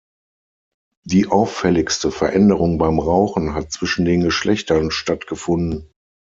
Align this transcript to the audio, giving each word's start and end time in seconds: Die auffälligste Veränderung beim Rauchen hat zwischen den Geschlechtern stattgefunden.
Die 1.05 1.27
auffälligste 1.27 2.09
Veränderung 2.11 2.79
beim 2.79 2.97
Rauchen 2.97 3.53
hat 3.53 3.71
zwischen 3.71 4.03
den 4.03 4.21
Geschlechtern 4.21 4.89
stattgefunden. 4.89 5.91